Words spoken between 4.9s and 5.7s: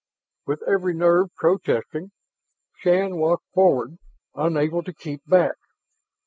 keep back.